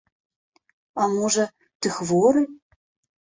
А 1.03 1.09
можа, 1.17 1.45
ты 1.79 1.91
хворы? 1.97 2.43